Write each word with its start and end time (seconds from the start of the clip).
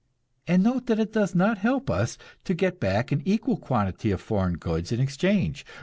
And 0.47 0.63
note 0.63 0.87
that 0.87 0.99
it 0.99 1.13
does 1.13 1.35
not 1.35 1.59
help 1.59 1.87
us 1.91 2.17
to 2.45 2.55
get 2.55 2.79
back 2.79 3.11
an 3.11 3.21
equal 3.23 3.57
quantity 3.57 4.09
of 4.09 4.19
foreign 4.19 4.57
goods 4.57 4.91
in 4.91 4.99
exchange. 4.99 5.63